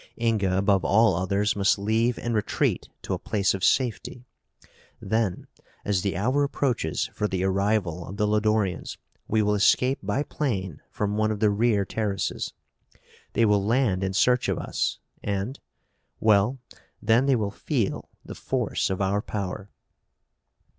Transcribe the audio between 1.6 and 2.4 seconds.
leave and